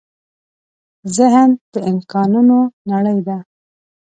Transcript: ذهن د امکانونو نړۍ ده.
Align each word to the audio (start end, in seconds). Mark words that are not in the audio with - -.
ذهن 1.17 1.49
د 1.73 1.73
امکانونو 1.91 2.59
نړۍ 2.91 3.19
ده. 3.27 3.37